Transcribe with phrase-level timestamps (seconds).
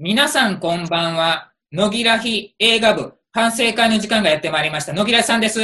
[0.00, 1.50] 皆さんこんばんは。
[1.72, 4.92] 野木らひ映画部反省会の時間がやってまいりました。
[4.92, 5.58] 野木らさんです。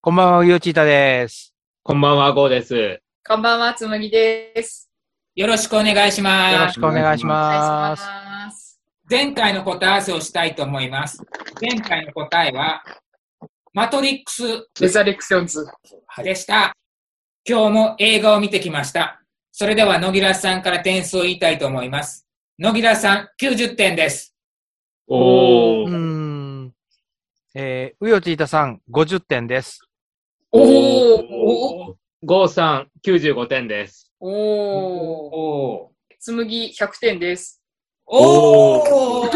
[0.00, 1.54] こんばんは、ゆうちいたです。
[1.82, 3.02] こんばんは、ゴーです。
[3.28, 4.90] こんばんは、つむぎです。
[5.34, 6.54] よろしくお願いします。
[6.54, 8.02] よろしくお願いしお願いします。
[8.02, 8.80] ます。
[9.10, 11.22] 前回の答え合わせをしたいと思います。
[11.60, 12.82] 前回の答えは、
[13.74, 14.42] マトリックス
[14.80, 15.66] レザレクションズ。
[16.24, 16.72] でした。
[17.46, 19.20] 今日も映画を見てきました。
[19.52, 22.25] それでは野木らさんから点数を言いたいと思います。
[22.58, 24.34] 野木らさん90点です。
[25.06, 25.94] おー。
[25.94, 26.72] ん。
[27.54, 29.82] えー、うよちいたさん、50点です。
[30.52, 31.94] おーおー。
[32.24, 34.10] ゴーさん、95点です。
[34.20, 34.32] おー。
[34.32, 36.14] おー。
[36.18, 37.62] つむぎ100点です。
[38.06, 39.30] おー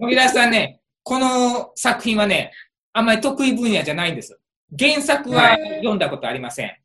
[0.00, 2.50] 野木らさんね、この作品はね、
[2.92, 4.36] あんまり得意分野じゃないんです。
[4.76, 6.76] 原作は読んだことありません。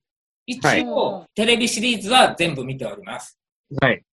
[0.45, 3.39] 一応、はいテレビシリーズは全部見ております。
[3.81, 4.03] はい。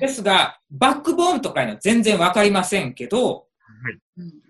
[0.00, 3.46] ですが、バックボーンとかいうのは全然わかりませんけど、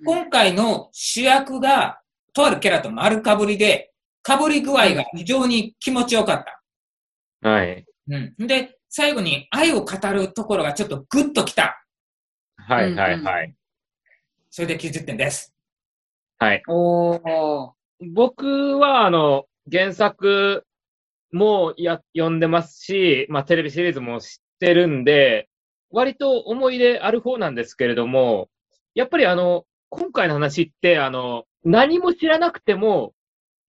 [0.05, 2.01] 今回の主役が、
[2.33, 6.45] とあるキャラと丸かぶりで、かぶり具合が非常に気持ちよかっ
[7.43, 7.49] た。
[7.49, 7.85] はい。
[8.09, 8.47] うん。
[8.47, 11.85] で、最後に愛を語るところがちょっとグッときた。
[12.57, 13.55] はい、はい、はい。
[14.51, 15.55] それで90点です。
[16.39, 16.63] はい。
[16.69, 17.71] おー。
[18.13, 20.67] 僕は、あの、原作
[21.33, 25.49] もや、読んでますし、まあ、テレビシリーズも知ってるんで、
[25.91, 28.49] 割と思い入れある方なんですけれども、
[28.95, 33.13] やっぱりあの、今回の話って、あの、何も知らなくても、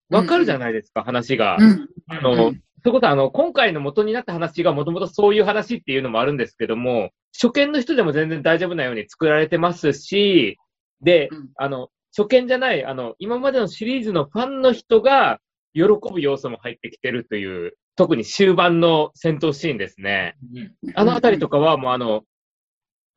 [0.09, 1.57] わかるじゃないですか、話が。
[1.59, 1.89] うん。
[2.07, 10.57] あの、うんそういうことは、あの、今回の元になった話がもともとそういう話っていうのもあるんですけども、初見の人でも全然大丈夫なように作られてますし、
[11.01, 15.39] でうん、あの、初見じゃない、あの、今までのシリーズのファンの人が
[15.73, 20.37] 喜ぶ要素も入ってきてるという、特に終盤の戦闘シーンですね。
[20.53, 22.23] うんあのあたりとかはもうあの、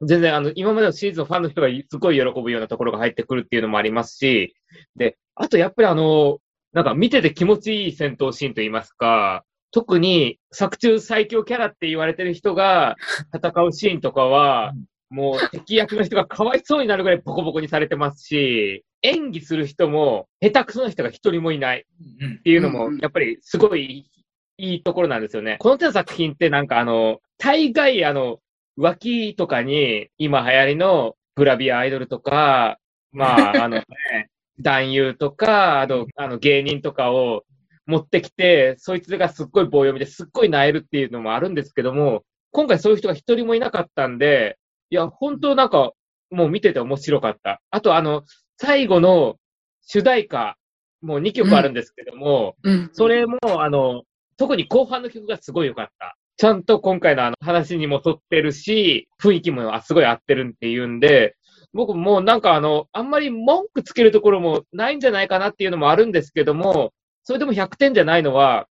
[0.02, 4.56] 全然あの、今までのシリーズのファンの人がすごい喜ぶようなところが入ってくるっていうのもありますし、
[4.96, 6.38] で、あとやっぱりあの、
[6.72, 12.96] なんか見てて気持ちいい戦闘シーンといいますか、特に作中最強キャラって言われてる人が
[13.34, 14.72] 戦うシーンとかは、
[15.10, 21.86] もう敵役の人がかわいそうになるぐらいボコボコにされてますし、演技する人も下手くそな人が一人もいない。
[22.20, 24.10] うんっていうのもやっぱりすごい
[24.60, 25.56] いいところなんですよね。
[25.58, 28.38] この手の作品ってなんかあの、大概あの、
[28.76, 32.78] 脇とかに今流行りのグラビアアイドルとか、
[33.12, 33.76] まあ、あの
[34.12, 37.44] ね、男優とか、あと、あの芸人とかを
[37.86, 44.58] 持ってきて、そいつがすっごい棒読みですっごい萎えるっていうのもあるんですけども、今回そういう人が一人もいなかったんで、
[44.90, 45.92] いや、本当なんか、
[46.30, 47.60] もう見てて面白かった。
[47.70, 48.22] あとあの、
[48.56, 49.36] 最後の
[49.82, 50.56] 主題歌、
[51.00, 52.90] もう2曲あるんですけども、うん。
[52.92, 54.04] それも、あの、
[54.40, 56.16] 特に後半の曲がすごい良かった。
[56.38, 61.36] ちゃんと今回のあの話にも沿ってるし、雰囲気もあすごい合ってるっていうんで、
[61.74, 68.66] 僕もうなんかあの、あんまり文句つけるところもないんじゃないかなっていうのもあるんですけども、それでも100点じゃないのは、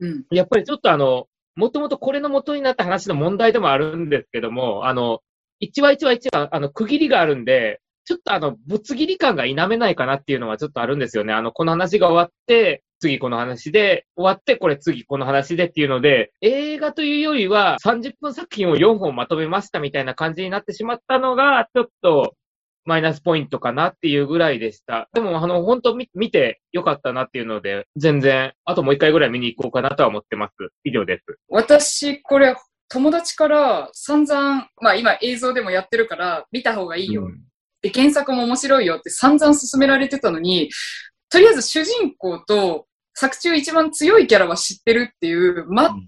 [0.00, 0.24] うん。
[0.30, 5.20] やっぱりちょっとあの、もともとこれの元になった話の問題でもあるんですけども、あの、
[5.60, 11.34] 一話一話一話、あの、区切りがあるんで、ちょっとあの、ぶつ切り感が否めないかなっていうのはちょっとあるんですよね。
[11.34, 22.34] あの、この話が終わって、次この話で、終わってこれ次この話でっていうので、映画というよりは30分作品を4本まとめましたみたいな感じになってしまったのが、ちょっと、
[22.86, 25.08] マイナスポイントかなっていうぐらいでした。
[25.14, 30.52] でも、あの、本当見見てよかったなっていうので、全然、あともう一回ぐらい見に行こうかなとは思ってます。
[30.84, 31.24] 以上です。
[31.48, 32.54] 私、これ、
[32.90, 37.24] 友達から散々、まあ今映像でもやってるから見た方がいいよ。
[37.24, 37.40] うん
[37.84, 40.70] で、原作も面白いよって散々勧められてたのに、
[41.34, 45.66] とりあえず主人公と作中一番強いキャラは知ってるっていう、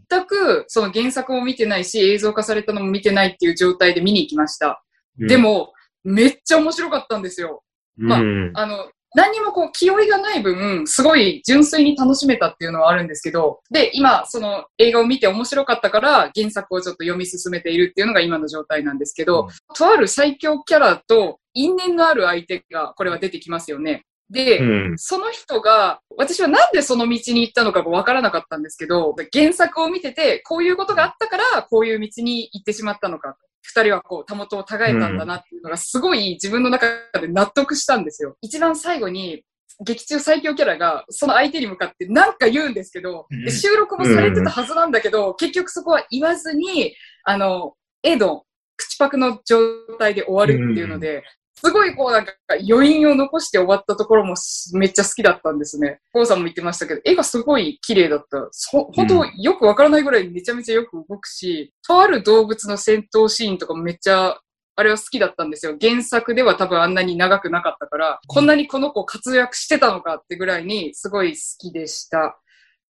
[0.09, 4.85] 全くその原作も見てないし、映像化されたのも見てないっていう状態で見に行きました。
[5.19, 5.73] で、も、
[6.05, 7.65] めっちゃ面白かったんですよ。
[7.97, 24.05] まあうんあの、何にもこう気負いがない分、すごい純粋に楽しめたっていうのはあるんですけど、で、今、その映画を見て面白かったから、原作をちょっと読み進めているっていうのが今の状態なんですけど、うんとある最強キャラと因縁のある相手が、これは出てきますよね。
[24.31, 24.99] で、うん。
[24.99, 33.37] その人が、私はなんでその道に行ったのかがわからなかったんですけど、原作を見てて、こういうことがあったから、こういう道に行ってしまったのか。
[33.63, 36.87] 二人はこう、たもとをたがえたんだなっていうのが、すごい自分の中
[37.21, 38.37] で納得したんですよ。
[38.41, 39.45] 一番最後に、
[39.85, 46.95] 劇中最強キャラが、その相手に向かって何か言うんですけど、うんで収録もされてたはずなんだけど、結局そこは言わずに、
[47.25, 48.45] あの、エド、
[48.77, 49.59] 口パクの状
[49.99, 51.23] 態で終わるっていうので、
[51.59, 52.33] すごいこうなんか
[52.69, 54.35] 余韻を残して終わったところも
[54.75, 56.01] めっちゃ好きだったんですね。
[56.13, 58.49] コウさんも言ってましたけど、絵がすごい綺麗だった。
[58.71, 64.39] ほ、本当よくわからないぐらいめちゃめちゃよく動くし、とある動物の戦闘シーンとかもめっちゃ
[64.79, 65.75] あれは好きだったんですよ。
[65.81, 72.39] 原作では多分あんなに長くなかったから、こんなにこの子活躍してたのかってぐらいにすごい好きでした。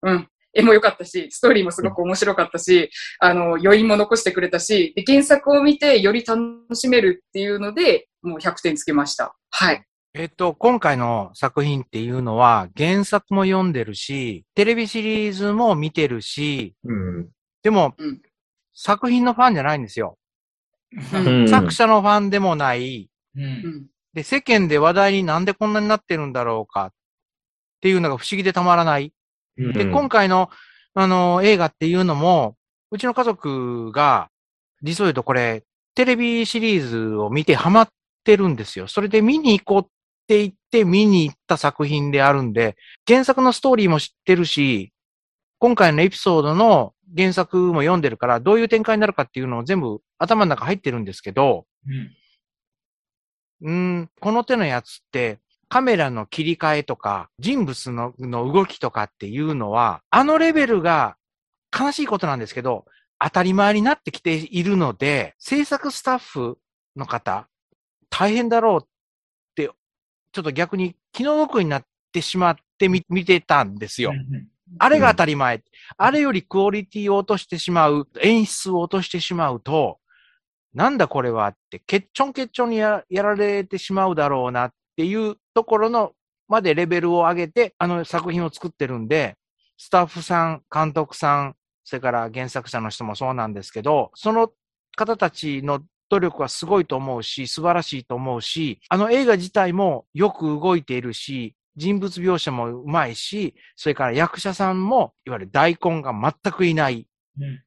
[0.03, 0.29] うん。
[0.57, 9.37] 絵も良かったし、ストーリーもすごく面白かったし、あの、余韻も残してくれたし、で原作を見てより楽しめるっていうので、もう100点つけました。
[9.51, 9.85] はい。
[10.15, 17.29] えっと、今回の作品っていうのは、原作も読んでるし、テレビシリーズも見てるし、うん、
[17.63, 18.23] でも、うん、
[18.73, 20.17] 作品のファンじゃないんですよ。
[21.49, 26.93] 作者のファンでもない、うん、で、世間で話題になんでこんなになってるんだろうかっ
[27.83, 29.13] ていうのが不思議でたまらない。
[29.59, 30.51] うん、で、今回の、
[30.95, 32.57] あの、映画っていうのも、
[32.91, 34.31] うちの家族が、
[34.83, 35.65] 実を言うとこれ、
[35.95, 37.89] テレビシリーズを見てハマっ
[38.25, 38.87] てるんですよ。
[38.87, 39.91] それで見に行こうっ
[40.27, 42.77] て言って見に行った作品であるんで、
[43.07, 44.93] 原作のストーリーも知ってるし、
[45.59, 51.67] 今回のエピソードの原作も読んでるから、どういう展開になるかっていうのを全部頭の中入ってるんですけど、
[53.63, 55.39] うん、ん、この手のやつって、
[55.69, 61.17] カメラの切り替えとか、人物のの動きとかっていうのは、あのレベルが
[61.79, 62.85] 悲しいことなんですけど、
[63.19, 66.59] 当たり前になってきているので、制作スタッフ
[66.97, 67.49] の方、
[68.11, 68.87] 大変だろうっ
[69.55, 69.71] て、
[70.33, 74.13] ちょっと逆に気の毒になってしまってみ、見てたんですよ。
[74.79, 75.63] あれが当たり前。
[75.97, 79.99] あれよりクオリティを落としてしまう、演出を落としてしまうと、
[80.75, 86.13] なんだこれはって、けっちょんけっちょんにやられてしまうだろうなっていうところの、
[86.49, 89.37] までレベルを上げて、あの作品を作ってるんで、
[89.77, 94.51] スタッフさん、監督さん、それから原作者の人もそうなんですけど、その
[94.97, 107.07] 方たちの努力はすごいと思うし、素晴らしいと思うし、あの映画自体もよく動いているし、人物描写もうまいし、それから役者さんも、いわゆる大根が全くいない、
[107.39, 107.63] うん、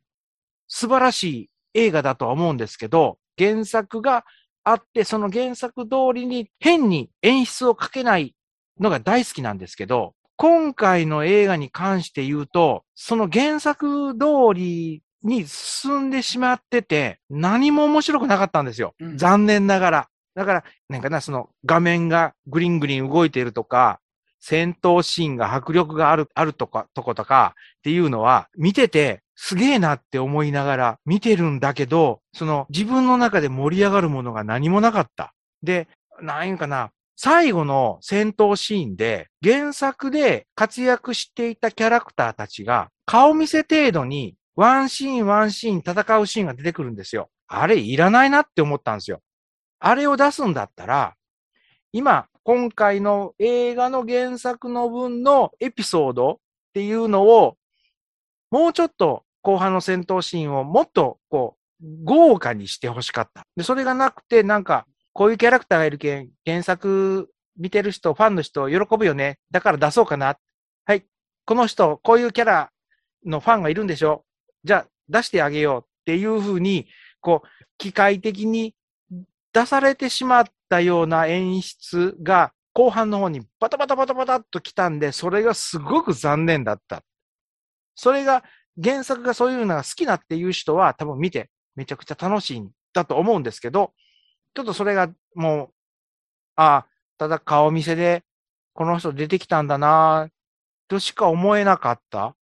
[0.68, 4.26] 素晴らしい映画だとは思うんですけど、原作が
[4.64, 8.36] あって、その原作通りに変に演出をかけない
[8.80, 18.94] のが大好きなんですけど、今回の映画に関して言うと、その原作通りに進んでしまってて、何も面白くなかったんですよ。
[19.00, 20.10] うん、残念ながら。
[20.36, 24.00] だから、なんかな、その画面がグリングリン動いているとか、
[24.40, 35.34] 戦闘シーンが迫力がある、あるとか、とことかっていうのは、見てて、すげえなって思いながら見てるんだけど、その自分の中で盛り上がるものが何もなかった。
[35.64, 35.88] で、
[36.22, 47.30] なんかな、最後の戦闘シーンで原作で活躍していたキャラクターたちが顔見せ程度にワンシーンワンシーン戦うシーンが出てくるんですよ。
[47.48, 49.22] あれいらないなって思ったんですよ。
[49.80, 51.16] あれを出すんだったら、
[51.94, 56.36] 今、今回の映画の原作の分のエピソードっ
[56.74, 57.56] ていうのを、
[58.52, 61.60] もうちょっと後半の戦闘シーンをもっとこう、
[62.04, 63.46] 豪華にしてほしかった。
[63.56, 69.40] で、それがなくて、なんか、こういうキャラクターがいるけん、原作見てる人、ファンの人、喜ぶよね。
[69.52, 70.38] だから出そうかな。
[70.86, 71.06] はい。
[71.46, 72.72] この人、こういうキャラ
[73.26, 74.26] のファンがいるんでしょ
[74.64, 76.88] じゃあ、出してあげようっていうふうに、
[77.22, 77.48] こう、
[77.78, 78.76] 機械的に
[79.54, 87.04] 出されてしまったような演出が後半の方にバタバタバタバタっと来たんで、それがすごく残念だった。
[87.96, 88.44] それが
[88.82, 93.94] 原作がそういうのが好きなっていう人は多分見てめちゃくちゃ楽しいんだと思うんですけど、
[94.54, 95.70] ちょっとそれがもう、
[96.56, 98.24] ああ、ただ顔見せで
[98.74, 100.30] この人出てきたんだな
[100.88, 102.36] としか思えなかった。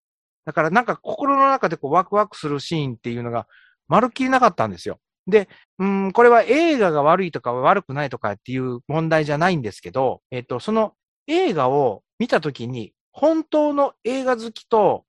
[0.44, 3.46] だからなんか心の中でこうワクワクするシーンっていうのが
[3.88, 5.00] まるっきりなかったんですよ。
[5.26, 5.48] で、
[5.78, 10.92] うん、これは映画が悪いとか悪くないとかっていう問題じゃないんですけど、えっと、その
[11.26, 15.04] 映画を見たときに、本当の映画好きと、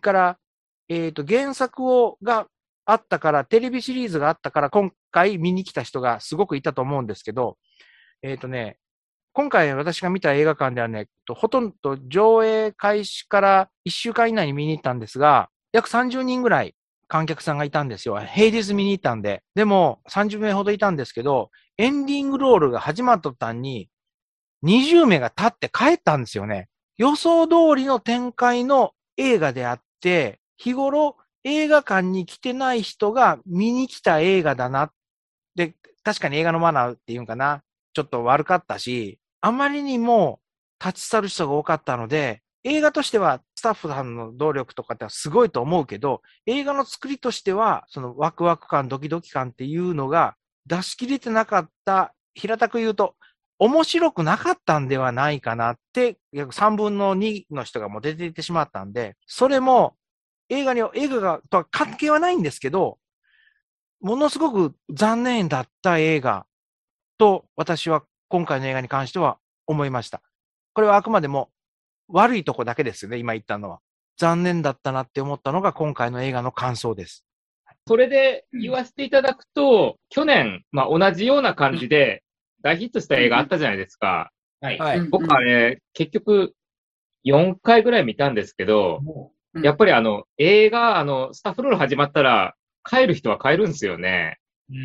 [0.00, 0.38] から、
[0.88, 2.46] えっと、原作を、が
[2.84, 7.56] あったから、テレビシリーズがあったから、今回見に来た人がすごくいたと思うんですけど、
[8.22, 8.78] えっとね、
[9.32, 16.74] 今回私が見た映画館ではね、ほとんど上映開始から1週間以内に見に行ったんですが、約30人ぐらい
[17.08, 18.18] 観客さんがいたんですよ。
[18.18, 19.42] 平日見に行ったんで。
[19.54, 23.88] でも、30名ほどいたんですけど、エンディングロールが始まった途端に、
[24.64, 26.68] 20名が立って帰ったんですよね。
[26.96, 34.90] 予想通りの展開の映画であって、日頃映画館に来てない人が見に来た映画だな。
[35.54, 37.62] で、確かに映画のマナーっていうんかな。
[37.92, 40.40] ちょっと悪かったし、あまりにも
[40.84, 53.16] 立ち去る人が多かったので、映画としてはスタッフさんの動力とかってすごいと思うけど、映画の作りとしては、そのワクワク感、ドキドキ感っていうのが出し切れてなかった平たく言うと、
[53.58, 59.94] 面白くなかったんではないかなって、約3分の2の人がもう出ていってしまったんで、それも
[60.48, 62.98] 映画に、映画がとは関係はないんですけど、
[64.00, 66.46] ものすごく残念だった映画
[67.16, 70.20] と私は今回の映画に関しては思いました。
[70.74, 71.50] これはあくまでも
[72.08, 73.80] 悪いとこだけですよね、今言ったのは。
[74.16, 77.24] 残念だったなって思ったのが今回の映画の感想です。
[77.86, 82.22] それで言わせていただくと、去年、まあ、同じような感じで
[82.62, 84.30] 大ヒットした映画あったじゃないですか。
[84.60, 85.00] はい。
[85.08, 86.54] 僕あれ、結局
[87.26, 89.00] 4回ぐらい見たんですけど、
[89.62, 94.38] やっぱりあの、映画、あの、スタッフロール始まったら、帰る人は帰るんですよね。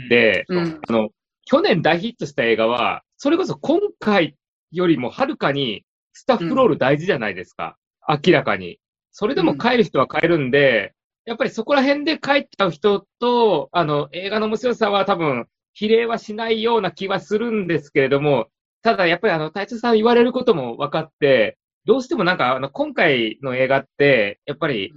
[0.09, 1.09] で、あの、
[1.45, 4.35] 去年大ヒットした映画は、それこそ今回
[4.71, 5.83] よりもはるかに
[6.13, 7.77] スタッフロール大事じゃないですか。
[8.07, 8.79] 明らかに。
[9.11, 10.93] それでも帰る人は帰るんで、
[11.25, 18.47] やっぱりそこら辺で帰っちゃう人と、あの、映画の面白さは多分、比例はしないような気はするんですけれども、
[18.81, 21.58] ただやっぱりあの、隊長さん言われることも分かって、
[21.89, 24.93] どうしてもなんか、あの、今回の映画って、やっぱり、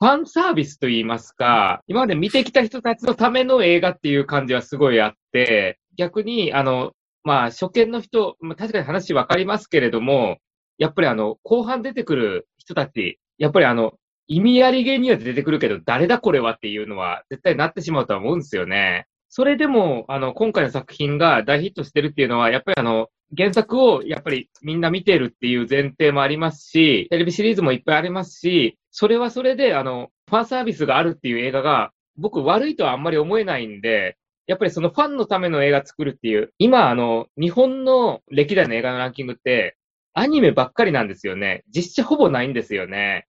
[0.00, 6.90] ファンサービスと言いますか、今まで見てきた人たちのための映画っていう感じはすごいあって、逆に、あの、
[7.22, 10.38] まあ、初見の人、まあ、確かに話わかりますけれども、
[10.76, 13.92] やっぱりあの、後半出てくる人たち、やっぱりあの、
[14.26, 19.06] 意味ありげには出てくるけど、誰だこれはっていうのは絶対なってしまうとは思うんですよね。
[19.28, 34.16] それでも、あの、今回の作品が大ヒットしてるっていうのは、やっぱりあの、原作をやっぱりみんな見てるっていう前提もありますし、テレビシリーズもいっぱいありますし、それはそれで、あの、ファンサービスがあるっていう映画が、僕悪いとはあんまり思えないんで、
[34.46, 39.76] やっぱりそのファンのための映画作るっていう、今、あの、日本の歴代の映画のランキングって、
[40.14, 41.64] アニメばっかりなんですよね。
[41.68, 43.26] 実写ほぼないんですよね。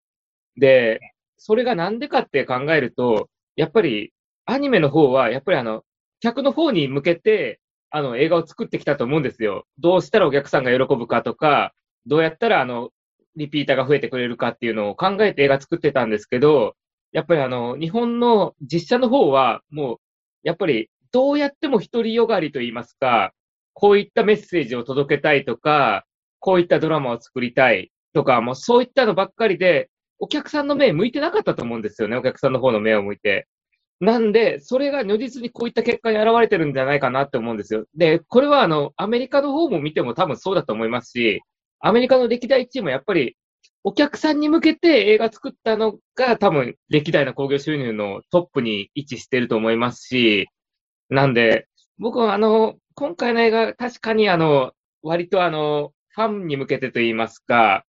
[0.57, 0.99] で、
[1.37, 4.13] それがなんでかって考えると、やっぱり、
[4.45, 5.83] アニメの方は、やっぱりあの、
[6.21, 7.59] 客の方に向けて、
[7.91, 9.65] あの、映画を作ってきたと思うんですよ。
[9.79, 11.73] どうしたらお客さんが喜ぶかとか、
[12.05, 12.91] どうやったら、あの、
[13.35, 16.75] リピーターが増えてくれるかっていうのを考えて映画作ってたんですけど、
[17.11, 19.97] やっぱりあの、日本の実写の方は、もう、
[20.43, 23.33] やっぱり、どうやっても独りよがりと言いますか、
[23.73, 26.05] こういったメッセージを届けたいとか、
[26.39, 33.47] こういったドラマを作りたいとか、もうそういったのばっかりで、お客さんの目向いてなかったと思うんですよね、お客さんの方の目を向いて。
[33.99, 37.85] なんで、それが如実にこういった結果に現れてるんじゃないかなって思うんですよ。
[37.95, 41.41] で、これはあの、アメリカの方も見ても多分そうだと思いますし、
[41.81, 43.35] アメリカの歴代1位もやっぱり、
[43.83, 50.47] お客さんに向けて映画作ったのが多分歴代の興行収入のトップに位置してると思いますし、
[51.09, 57.85] なんで、僕はあの、今回の映画確かにあの、割とあの、ファンに向けてと言いますか、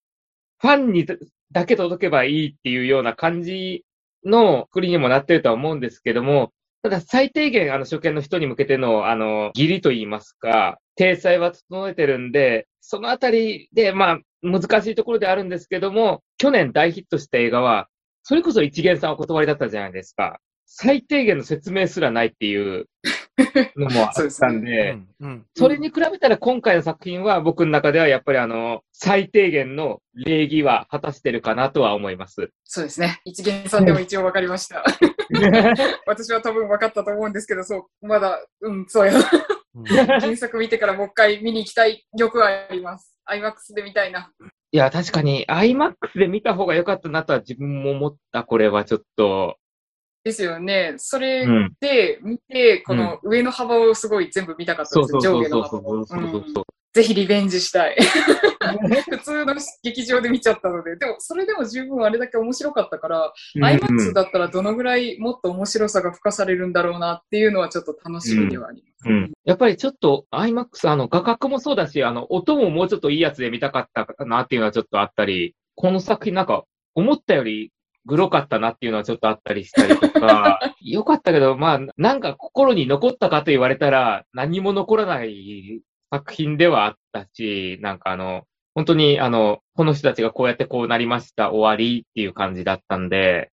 [0.59, 1.07] ファンに
[1.53, 3.85] だけ届けばいいっていうような感じ
[4.25, 17.89] の国にもなってるとは思うんですけども、ただ最低限、あの、初見の人に向けての、あの、義理と言いますか、体裁は整えてるんで、そのあたりで、まあ、難しいところであるんですけども、去年大ヒットした映画は、
[18.23, 20.41] それこそ一元さんお断りだったじゃないですか。
[20.73, 22.87] 最低限の説明すらないっていう
[23.77, 24.97] のもあったんで、
[25.57, 32.51] それに比べたら今回の作品は僕の中ではやっぱりあの、最低限の礼儀は果たしてるかなとは思います。
[32.63, 33.21] そうですね。
[33.25, 34.85] 一元さんでも一応分かりました。
[36.07, 39.13] 私は多分分かったと思うんですけど、そう、まだ、うん、そうや。
[40.21, 43.17] 原作見てからもう一回見に行きたい欲はあります。
[43.29, 44.33] IMAX で見たいな。
[44.71, 49.57] いや、確かに IMAX で見た方が良かったなとは自分も思った、これはちょっと。
[50.23, 50.95] ですよね。
[50.99, 51.47] それ
[51.81, 56.05] で見て、うん、この上の幅をすごい全部見たかったです、うん、上下の幅を。
[56.93, 57.97] ぜひリベンジしたい。
[59.09, 69.09] 普通の劇場で見ちゃったので、でもそれでも十分あれだけ面白かったから、うん、IMAX だったらどのぐらいもっと面白さが付加されるんだろうなっていうのはちょっと楽しみではあります。
[69.09, 77.73] うん、やっぱりちょっと IMAX、あの画角もそうだし、あの音ももうちょっといいやつで見たかったかなっていうのはちょっとあったり、この作品なんか思ったより
[78.07, 85.81] グロかったなっていうのはちょっとあったりしたりとか、 よかったけど、まあ、なんか心に残ったかと言われたら、何も残らない
[86.11, 93.51] 作品ではあったし、なんかあの、本当にあの、この人たちがこうやってこうなりました、終わりっていう感じだったんで、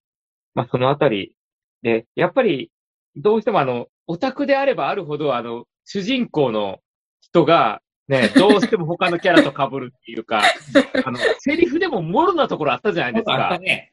[0.56, 1.34] まあそのあたり
[1.82, 2.72] で、やっぱり、
[3.16, 6.80] どうしてもあの、オタクであればあるほど、あの、主人公の
[7.22, 10.42] 人が、ね、どうしても他のキャラと被るっていうか、
[11.06, 13.34] あの、セリフでももろなところあったじゃないですか。
[13.34, 13.92] あったね。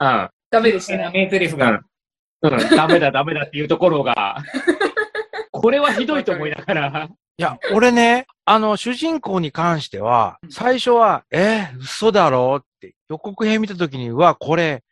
[0.00, 0.30] うん。
[0.50, 1.10] ダメでしたね。
[1.12, 1.80] メンテリフが。
[2.42, 4.42] うん、ダメだ ダメだっていうところが、
[5.52, 7.08] これはひどいと思いながら。
[7.38, 14.82] いや、俺ね、あの、主人公に関しては、最初は、えー、嘘だろって、予告編見たときに、うわ、これ、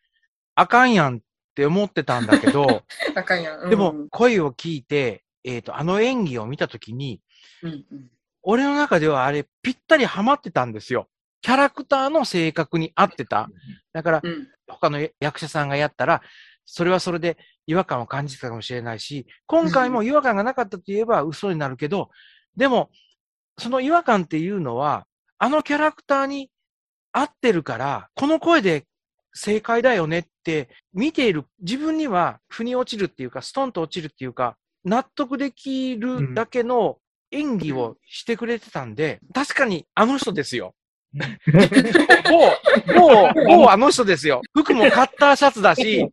[0.54, 1.20] あかんやんっ
[1.54, 2.82] て思ってたんだけど、
[3.14, 3.70] あかんやん。
[3.70, 7.20] でも、声を聞いて、えっ、ー、と、あの演技を見たときに、
[7.62, 8.10] うんうん、
[8.42, 11.08] 俺の中ではあれぴったりハマってたんですよ。
[11.40, 13.48] キャラクターの性格に合ってた。
[13.92, 16.22] だから、うん、他の役者さんがやったら、
[16.64, 22.10] それはそれで違和感を感じてたかもしれないし、今回も違和感がなかったと言えば嘘になるけど、
[22.56, 22.90] でも、
[23.58, 25.06] その違和感っていうのは、
[25.38, 26.50] あのキャラクターに
[27.12, 28.84] 合ってるから、この声で
[29.32, 36.98] 正解だよねって見ている自分には腑に落ちるっていうか、ストンと落ちるっていうか、納得できるだけの
[37.30, 40.74] 演技をしてくれてたんで、確かにあの人ですよ。
[42.30, 42.52] も
[42.94, 44.42] う、もう、もうあの人ですよ。
[44.54, 46.08] 服もカッターシャツだし、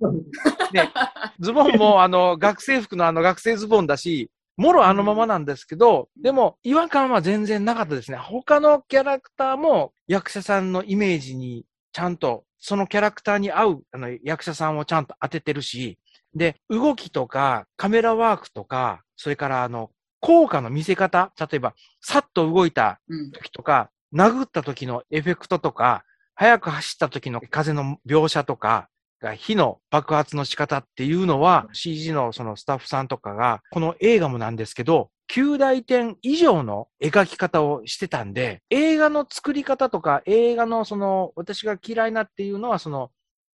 [0.74, 0.92] ね、
[1.40, 8.18] ズボンもあの、学生服のあの学生ズボンだし、もろあのままなんですけど、でも違和感は全然なかったですね。
[8.18, 16.00] 他のキャラクターも役者さんのイメージにちゃんと、そのキャラクターに合うあの役者さんをちゃんと当ててるし、
[16.34, 23.00] で、動きとかカメラワークとか、それからあの、効果の見せ方、例えば、さっと動いた
[23.34, 26.06] 時とか、殴った時のエフェクトとか、
[26.36, 28.88] 速く走った時の風の描写とか、
[29.36, 43.12] 火の爆発の仕方っていうのは CG のそのスタッフさんとかが、この映画もなんですけど、9大点以上の描き方をしてたんで、映画の作り方とか、映画のその、私が嫌いなっていうのは、その、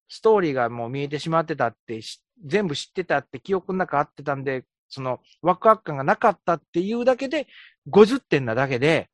[0.10, 2.02] ストーリーがもう見えてしまってたって、
[2.46, 7.48] 全部知ってたって記憶の中あってたんで、そのワクワク感がなかったっていうだけで
[7.90, 9.10] 50点なだけで、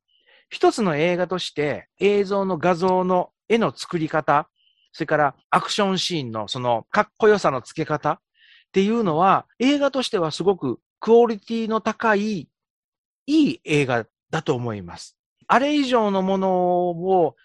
[0.49, 4.49] 一つの映画として映像の画像の絵の作り方、
[4.91, 8.19] それからアクションシーンのそのかっこよさの付け方っ
[8.71, 12.49] ていうのは映画としてはすごくクオリティの高い
[13.27, 15.17] いい映画だと思います。
[15.47, 17.35] あれ以上のものを、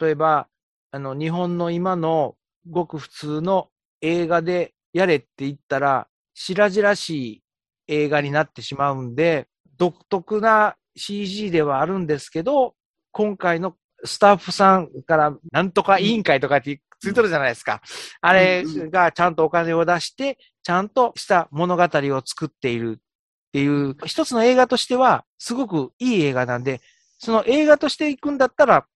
[0.00, 0.48] 例えば、
[0.92, 2.36] あの、日本の今の
[2.68, 3.68] ごく普通の
[4.00, 7.42] 映画でやれって言ったら、白々しい
[7.88, 12.74] 映画になってしまうんで、独特な CG ではあるんですけど、
[13.12, 17.80] 今回のスタッフさんからなんとか委員会とかってついてるじゃないですか。
[18.20, 26.80] あれがちゃんとお金を出して、ちゃんとした物語を作っているっていう、一つの映画としては、すごくいい映画なんで、
[27.18, 28.86] その映画として行くんだったら、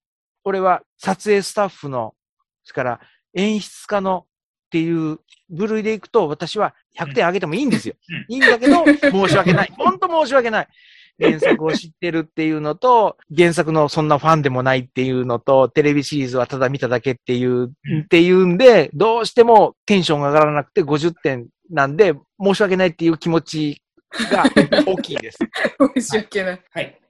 [0.45, 2.15] 俺は撮影スタッフの、
[2.63, 3.01] それから
[3.35, 5.19] 演出家のっていう
[5.51, 7.95] 部類でいくと、私は100点あげてもいいんですよ。
[8.29, 9.73] いいんだけど、申し訳ない。
[9.77, 10.69] 本当申し訳ない。
[11.21, 17.71] 原作を知ってるっていうのと、原作のそんなファンでもないっていうのと、テレビシリーズはただ見ただけっていう、っ
[18.09, 23.83] ていうんで、どうしてもテンションが上がらなくて50点なんで、申し訳ないっていう気持ち
[24.31, 24.45] が
[24.87, 25.39] 大きいです。
[25.97, 26.61] 申し訳ない。
[26.71, 27.01] はい。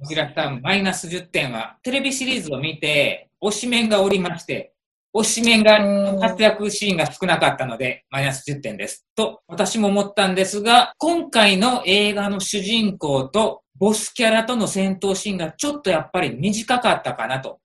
[0.00, 4.69] こちらさん、マイナス10点は、テレビシリーズを見て、推しメンがおりまして、
[5.12, 9.06] 推しメンが活躍シーンが少なかったので、マイナス10点です。
[9.16, 17.58] と、私も思ったんですが、今回の映画の主人公とボスキャラとの戦闘シーンがちょっとやっぱり短かったかなと。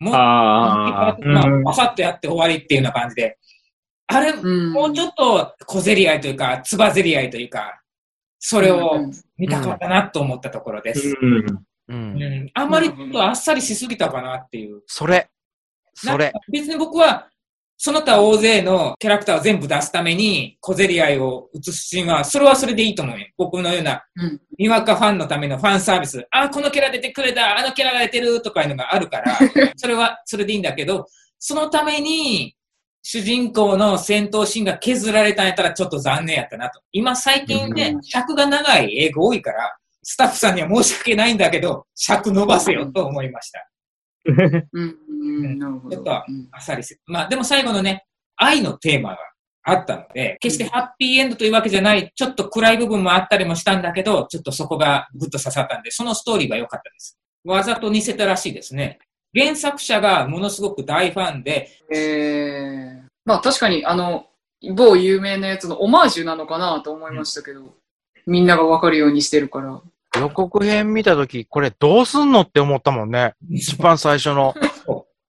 [0.00, 3.38] もう、あまあ、パサッとやって終わりっていうような感じで。
[4.06, 7.80] あれ、もうちょっと小競り合いというか、つば競り合いというか、
[8.40, 8.98] それを
[9.36, 11.14] 見たかったなと思ったところです。
[11.88, 14.82] うん、あんまりちょっとあっさりしすぎたかなっていう。
[14.86, 15.28] それ、
[16.08, 16.32] それ。
[16.50, 17.28] 別に僕は、
[17.82, 23.26] その他大勢のキャラクターを全部出すために小競り合いを映すシーンは、それはそれでいいと思うよ。
[23.38, 24.04] 僕のような、
[24.58, 26.26] にわかファンのためのファンサービス。
[26.30, 29.38] あ、このキャラ出てくれた、あのキャラが出てるとかいうのがあるから、
[29.76, 31.06] それはそれでいいんだけど、
[31.38, 32.54] そのために、
[33.02, 36.82] 主人公の戦闘シーンが削られたんやったらちょっと残念やったなと。
[36.92, 43.66] 今最近ね、尺が長い映画多いから、スタッフさんには申し訳ないんだけど、尺伸ばせよと思いました。
[44.74, 44.96] うん。
[45.90, 46.24] ちょっとあ
[46.58, 47.00] っさりする。
[47.06, 48.04] まあでも最後のね、
[48.36, 49.18] 愛のテーマが
[49.62, 57.18] あったので、決してハッピーエンドというわけじゃない、ちょっと暗い部分もあったりもしたんだけど、ちょっとそこがぐっと刺さったんで、そのストーリーが良かったです。
[57.44, 58.98] わざと似せたらしいですね。
[59.34, 61.68] 原作者がものすごく大ファンで。
[61.92, 64.26] えー、まあ確かに、あの、
[64.74, 67.70] 某有名なやつのオマージュなのかなと思いましたけど、うん、
[68.26, 69.80] みんながわかるようにしてるから。
[70.18, 73.34] 予告編見たとき、これどうすんのって思ったもんね。
[73.48, 74.54] 一番最初の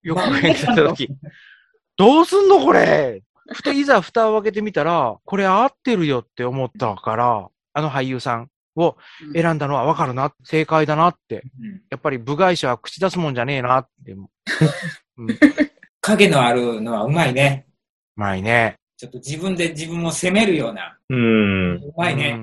[0.03, 1.07] 予告編見たとき。
[1.97, 3.21] どうすんのこれ？
[3.53, 8.95] ふといざ蓋を開けてみたら、これ合ってるよって思ったから、あの俳優さんを
[9.33, 11.43] 選んだのはわかるな、正解だなって。
[11.89, 14.13] やっぱり部外者は口出すもんじゃねえなって。
[15.17, 15.27] うん、
[15.99, 17.67] 影のあるのはうまいね。
[18.15, 18.77] うまいね。
[18.97, 20.97] ちょっと自分で自分を責めるような。
[21.09, 21.75] うん。
[21.75, 22.39] うまいね。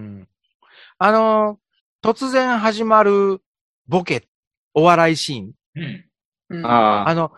[0.99, 1.59] あの
[2.03, 3.41] 突然始まる
[3.87, 4.27] ボケ、
[4.75, 5.53] お笑いシーン。
[6.51, 6.67] うん。
[6.67, 7.33] ああの、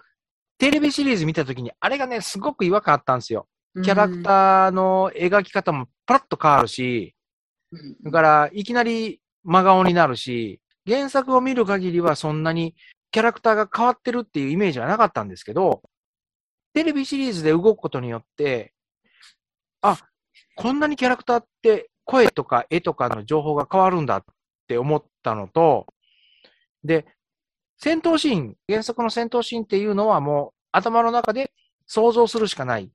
[0.61, 3.49] テレビシリーズ見たときに、あれがね、すごく違和感あったんですよ。
[3.83, 7.15] キャラクターの描き方もパラッと変わるし、
[8.05, 12.75] だから、いきなり真顔になるし、原作を見る限りはそんなに
[13.11, 15.83] キャラクターが変わってるっていうイメージはなかったんですけど、
[16.75, 18.75] テレビシリーズで動くことによって、
[19.81, 19.99] あ、
[20.57, 24.25] こんなにキャラクターって声とか絵とかの情報が変わるんだっ
[24.69, 25.87] て思ったのと、
[26.85, 27.07] で、
[27.83, 31.51] 戦闘シーン、原作の戦闘シーンっていうのはもう頭の中で
[31.87, 32.91] 想像するしかない。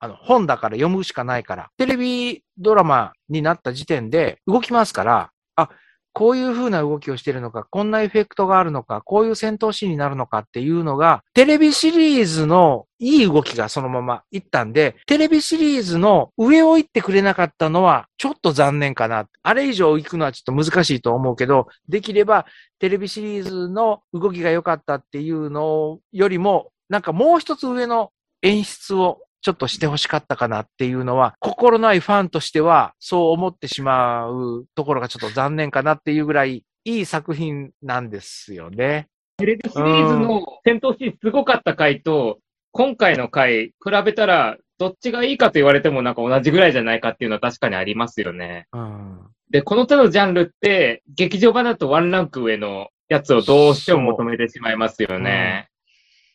[0.00, 1.70] あの、本だから読むしかないから。
[1.78, 5.70] テレビドラマになった時点で動きますから、あ、
[6.14, 19.26] こういう風な動きをしているのか、こんなエフェクトがあるのか、こういう戦闘シーンになるのかっていうのが、テレビシリーズのいい動きがそのままいったんで、テレビシリーズの上を行ってくれなかったのは、ちょっと残念かな。
[19.42, 22.46] あれ以上行くのはちょっと難しいと思うけど、できれば
[22.78, 39.08] テレビシリーズの動きが良かったっていうのよりも、なんかもう一つ上の演出をちょっとしてほしかったかなっていうのは、心ないファンとしては、そう思ってしまうところがちょっと残念かなっていうぐらい、いい作品なんですよね。
[39.36, 42.38] テレビシリーズの戦闘シーンすごかった回と、
[42.72, 48.66] 今回の回、比べたら、どっちがいいかと言われてもなんか同じぐらいじゃないかっていうのは確かにありますよね。
[48.72, 55.68] うん、で、この手のジャンルって、劇場版だとワンランク上のやつをどうしても求めてしまいますよね。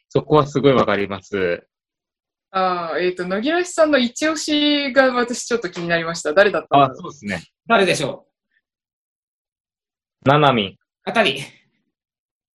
[0.10, 1.66] そ,、こはすごいわかります。
[2.52, 6.34] ああ、えっ、ー、と、野木らしさんの一押しが私ちょっと気になりました。
[6.34, 6.84] 誰だったの？
[6.86, 7.44] あそうですね。
[7.68, 8.26] 誰でしょ
[10.26, 10.30] う？
[10.30, 10.76] ななみん。
[11.04, 11.42] あたり。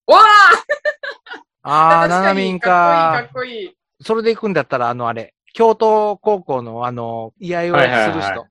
[0.07, 0.19] わ
[1.63, 2.69] あああ、ななみんか。
[2.69, 3.77] かっこいい、かっこいい。
[4.03, 8.47] それで行くんだったら、あの、あれ、京都高校の、あの、居合をする人。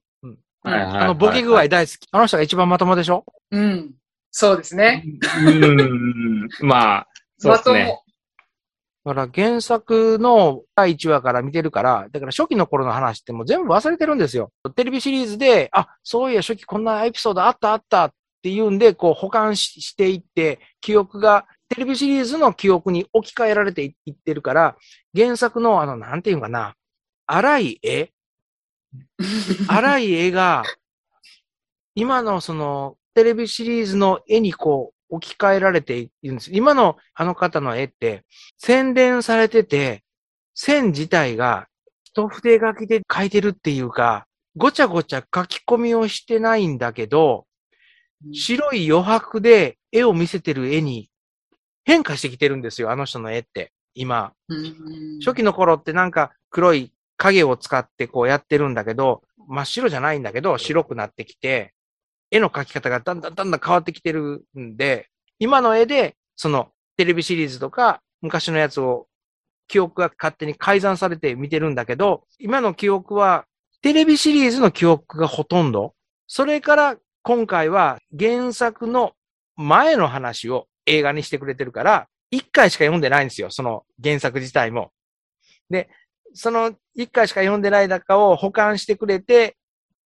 [0.66, 2.08] あの、ボケ具合大好き。
[2.12, 3.26] あの人が一番まともでしょ？
[3.52, 3.94] うん。
[4.32, 5.04] そうですね。
[5.46, 6.50] うん。
[6.62, 8.03] まあ、そうですね。
[9.06, 14.52] だから原作の第1話から見てるから、だから初期の頃の話ってもう全部忘れてるんですよ。
[14.76, 18.12] テレビシリーズで、あ、そういや初期こんなエピソードあったあったっ
[18.42, 24.78] ていうんで、こう保管していって、記憶が、テレビシリーズの記憶に置き換えられていってるから、
[25.16, 26.76] 原作のあの、なんていうかな、
[27.26, 28.12] 荒い絵
[29.68, 30.64] 荒い絵が、
[31.96, 36.50] 今のその、テレビシリーズの絵にこう、置き換えられているんです。
[36.52, 38.24] 今のあの方の絵って、
[38.58, 40.04] 洗練されてて、
[40.56, 41.68] 線自体が
[42.04, 47.46] 一筆書きで描いてるっていうか、ごちゃごちゃ書き込みをしてないんだけど、
[48.32, 51.10] 白い余白で絵を見せてる絵に
[51.84, 53.72] 変化してきてるんですよ、あの人の絵って。
[53.94, 54.34] 今。
[55.24, 61.73] 初期の頃ってなんか黒い影を使ってこうやってるんだけど、真っ白じゃないんだけど、白くなってきて、
[62.34, 69.06] 絵の描き方がだんだんだんだん変わってきてるんで、今の絵で、そのテレビシリーズとか昔のやつを
[69.68, 73.46] 記憶が勝手に改ざんされて見てるんだけど、今の記憶は
[73.84, 75.94] テレビシリーズの記憶がほとんど。
[76.26, 79.12] それから今回は原作の
[79.56, 84.90] 前の話を映画にしてくれてるから、一回しか読んでないんですよ、その原作自体も。
[85.70, 85.88] で、
[86.34, 89.56] その一回しか読んでない中を保管してくれて、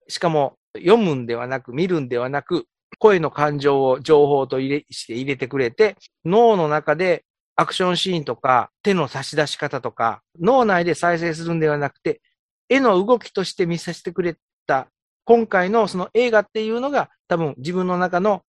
[0.08, 2.66] しかも読むんではなく、見るんではなく、
[2.98, 7.24] 声の感情を情報と入れして入れてくれて、脳の中で
[7.56, 12.20] アクションシーンとか手の差し出し方とか、脳内で再生するんではなくて、
[12.68, 14.88] 絵の動きとして見させてくれた、
[15.24, 18.42] 今回のその映画っていうのが多分自分の中の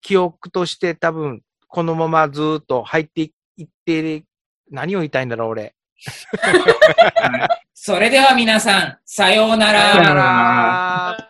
[0.00, 3.22] 記憶として多分このままずっと入って
[3.56, 4.24] いって、
[4.70, 5.74] 何を言いたいんだろう、俺。
[7.74, 9.92] それでは皆さん、さようなら。
[9.92, 11.16] さようなら。